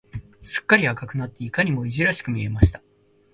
[0.41, 2.81] すっかり赤くなって、いかにもいじらしく見えました。